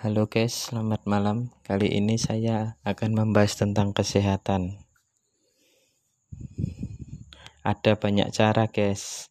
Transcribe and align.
Halo 0.00 0.32
guys, 0.32 0.72
selamat 0.72 1.04
malam. 1.04 1.52
Kali 1.60 1.92
ini 1.92 2.16
saya 2.16 2.80
akan 2.88 3.20
membahas 3.20 3.52
tentang 3.60 3.92
kesehatan. 3.92 4.80
Ada 7.60 8.00
banyak 8.00 8.32
cara, 8.32 8.72
guys, 8.72 9.28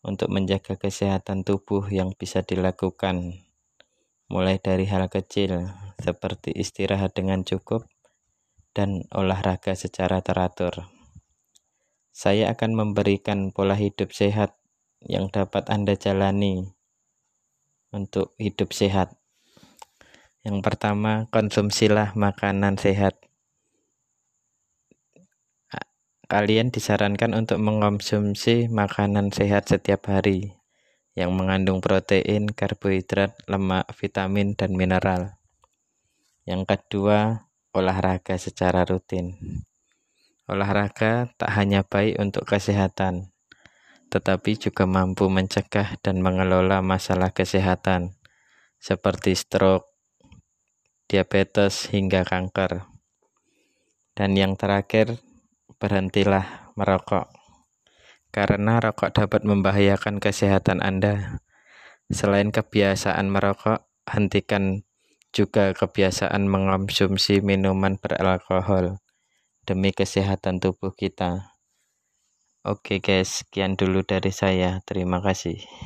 untuk 0.00 0.32
menjaga 0.32 0.80
kesehatan 0.80 1.44
tubuh 1.44 1.84
yang 1.92 2.16
bisa 2.16 2.40
dilakukan. 2.40 3.44
Mulai 4.32 4.56
dari 4.56 4.88
hal 4.88 5.04
kecil 5.12 5.68
seperti 6.00 6.48
istirahat 6.48 7.12
dengan 7.12 7.44
cukup 7.44 7.84
dan 8.72 9.04
olahraga 9.12 9.76
secara 9.76 10.24
teratur. 10.24 10.88
Saya 12.16 12.56
akan 12.56 12.72
memberikan 12.72 13.52
pola 13.52 13.76
hidup 13.76 14.16
sehat 14.16 14.56
yang 15.04 15.28
dapat 15.28 15.68
Anda 15.68 15.92
jalani 15.92 16.72
untuk 17.92 18.32
hidup 18.40 18.72
sehat. 18.72 19.12
Yang 20.46 20.62
pertama, 20.62 21.26
konsumsilah 21.34 22.14
makanan 22.14 22.78
sehat. 22.78 23.18
Kalian 26.30 26.70
disarankan 26.70 27.34
untuk 27.34 27.58
mengonsumsi 27.58 28.70
makanan 28.70 29.34
sehat 29.34 29.66
setiap 29.66 30.06
hari 30.06 30.54
yang 31.18 31.34
mengandung 31.34 31.82
protein, 31.82 32.46
karbohidrat, 32.46 33.34
lemak, 33.50 33.90
vitamin, 33.98 34.54
dan 34.54 34.78
mineral. 34.78 35.34
Yang 36.46 36.62
kedua, 36.70 37.50
olahraga 37.74 38.38
secara 38.38 38.86
rutin. 38.86 39.34
Olahraga 40.46 41.26
tak 41.34 41.50
hanya 41.58 41.82
baik 41.82 42.22
untuk 42.22 42.46
kesehatan, 42.46 43.34
tetapi 44.14 44.54
juga 44.62 44.86
mampu 44.86 45.26
mencegah 45.26 45.98
dan 46.06 46.22
mengelola 46.22 46.86
masalah 46.86 47.34
kesehatan 47.34 48.14
seperti 48.78 49.34
stroke, 49.34 49.95
diabetes, 51.06 51.90
hingga 51.90 52.22
kanker. 52.22 52.86
Dan 54.14 54.38
yang 54.38 54.54
terakhir, 54.54 55.18
berhentilah 55.76 56.72
merokok. 56.78 57.30
Karena 58.30 58.78
rokok 58.78 59.16
dapat 59.16 59.42
membahayakan 59.48 60.22
kesehatan 60.22 60.84
Anda. 60.84 61.42
Selain 62.12 62.54
kebiasaan 62.54 63.26
merokok, 63.32 63.88
hentikan 64.06 64.86
juga 65.34 65.74
kebiasaan 65.74 66.46
mengonsumsi 66.48 67.42
minuman 67.42 67.98
beralkohol 67.98 69.02
demi 69.66 69.90
kesehatan 69.90 70.62
tubuh 70.62 70.94
kita. 70.94 71.52
Oke 72.62 73.02
guys, 73.02 73.42
sekian 73.42 73.74
dulu 73.74 74.06
dari 74.06 74.30
saya. 74.30 74.78
Terima 74.86 75.18
kasih. 75.18 75.66